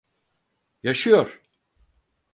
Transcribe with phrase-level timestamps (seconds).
[0.83, 1.41] Yaşıyor!